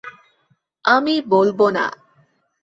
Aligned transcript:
আমি 0.85 1.15
বলব 1.29 1.59
না। 1.69 1.85